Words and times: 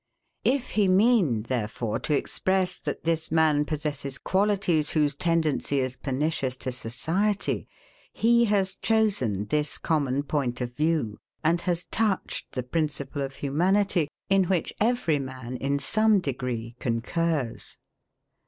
If 0.45 0.69
he 0.71 0.87
mean, 0.87 1.43
therefore, 1.43 1.99
to 1.99 2.15
express 2.17 2.79
that 2.79 3.03
this 3.03 3.31
man 3.31 3.65
possesses 3.65 4.17
qualities, 4.17 4.89
whose 4.93 5.13
tendency 5.13 5.79
is 5.79 5.95
pernicious 5.95 6.57
to 6.65 6.71
society, 6.71 7.67
he 8.11 8.45
has 8.45 8.75
chosen 8.75 9.45
this 9.45 9.77
common 9.77 10.23
point 10.23 10.59
of 10.59 10.73
view, 10.75 11.19
and 11.43 11.61
has 11.69 11.83
touched 11.83 12.53
the 12.53 12.63
principle 12.63 13.21
of 13.21 13.35
humanity, 13.35 14.07
in 14.27 14.45
which 14.45 14.73
every 14.81 15.19
man, 15.19 15.55
in 15.57 15.77
some 15.77 16.17
degree, 16.17 16.75
concurs. 16.79 17.77